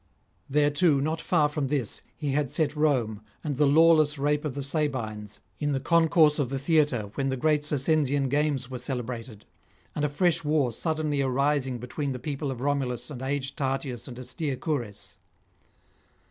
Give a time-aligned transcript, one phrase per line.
[0.49, 4.63] Thereto not far from this he had set Rome and the lawless rape of the
[4.63, 9.45] Sabines in the concourse of the theatre when the great Circensian games were celebrated,
[9.93, 14.17] and a fresh war suddenly arising between the people of Romulus and aged Tatius and
[14.17, 15.17] austere Cures.